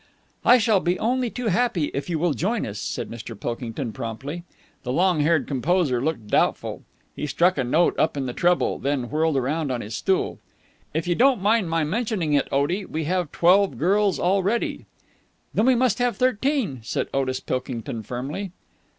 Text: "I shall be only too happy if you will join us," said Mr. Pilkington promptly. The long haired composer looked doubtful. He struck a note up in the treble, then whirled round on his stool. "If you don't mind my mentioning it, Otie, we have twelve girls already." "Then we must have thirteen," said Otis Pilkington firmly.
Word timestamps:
"I 0.43 0.57
shall 0.57 0.79
be 0.79 0.97
only 0.97 1.29
too 1.29 1.49
happy 1.49 1.91
if 1.93 2.09
you 2.09 2.17
will 2.17 2.33
join 2.33 2.65
us," 2.65 2.79
said 2.79 3.07
Mr. 3.07 3.39
Pilkington 3.39 3.91
promptly. 3.93 4.43
The 4.81 4.91
long 4.91 5.19
haired 5.19 5.45
composer 5.47 6.03
looked 6.03 6.25
doubtful. 6.25 6.81
He 7.15 7.27
struck 7.27 7.55
a 7.55 7.63
note 7.63 7.99
up 7.99 8.17
in 8.17 8.25
the 8.25 8.33
treble, 8.33 8.79
then 8.79 9.11
whirled 9.11 9.35
round 9.35 9.71
on 9.71 9.81
his 9.81 9.95
stool. 9.95 10.39
"If 10.91 11.07
you 11.07 11.13
don't 11.13 11.39
mind 11.39 11.69
my 11.69 11.83
mentioning 11.83 12.33
it, 12.33 12.47
Otie, 12.51 12.85
we 12.85 13.03
have 13.03 13.31
twelve 13.31 13.77
girls 13.77 14.19
already." 14.19 14.87
"Then 15.53 15.67
we 15.67 15.75
must 15.75 15.99
have 15.99 16.17
thirteen," 16.17 16.79
said 16.81 17.07
Otis 17.13 17.39
Pilkington 17.39 18.01
firmly. 18.01 18.51